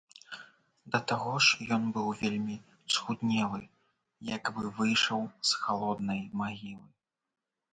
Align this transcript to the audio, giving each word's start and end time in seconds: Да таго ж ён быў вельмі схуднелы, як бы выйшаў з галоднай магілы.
Да 0.93 0.99
таго 1.11 1.33
ж 1.47 1.67
ён 1.75 1.83
быў 1.97 2.07
вельмі 2.21 2.55
схуднелы, 2.95 3.61
як 4.35 4.51
бы 4.57 4.73
выйшаў 4.81 5.21
з 5.51 5.63
галоднай 5.67 6.21
магілы. 6.43 6.87